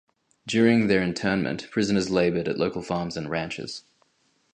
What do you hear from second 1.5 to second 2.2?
prisoners